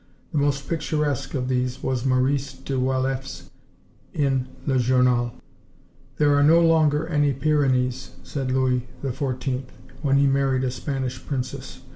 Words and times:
The 0.31 0.39
most 0.39 0.67
picturesque 0.67 1.35
of 1.35 1.47
these 1.47 1.83
was 1.83 2.07
Maurice 2.07 2.53
de 2.53 2.73
Waleffe's, 2.73 3.51
in 4.15 4.47
Le 4.65 4.79
Journal: 4.79 5.31
"'There 6.17 6.35
are 6.35 6.41
no 6.43 6.59
longer 6.59 7.05
any 7.07 7.33
Pyrenees,' 7.33 8.09
said 8.23 8.49
Louis 8.49 8.87
XIV, 9.03 9.61
when 10.01 10.17
he 10.17 10.25
married 10.25 10.63
a 10.63 10.71
Spanish 10.71 11.23
princess. 11.23 11.81